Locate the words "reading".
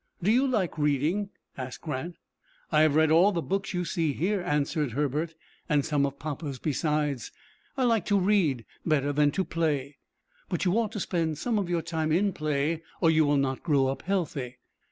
0.79-1.29